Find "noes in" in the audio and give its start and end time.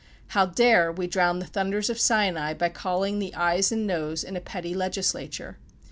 3.85-4.35